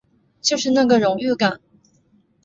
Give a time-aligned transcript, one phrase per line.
[0.41, 1.61] 就是那个荣誉感